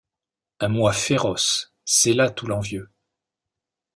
Un 0.61 0.69
moi 0.69 0.93
féroce, 0.93 1.75
c’est 1.85 2.13
là 2.15 2.31
tout 2.31 2.47
l’envieux. 2.47 2.89